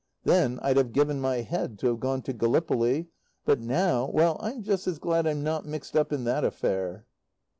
[0.23, 3.09] Then I'd have given my head to have gone to Gallipoli;
[3.45, 7.05] but now, well, I'm just as glad I'm not mixed up in that affair.